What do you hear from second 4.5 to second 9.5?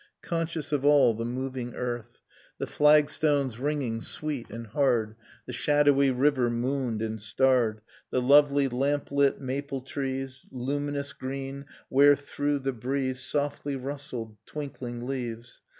hard. The shadowy river mooned and starred, The lovely lamplit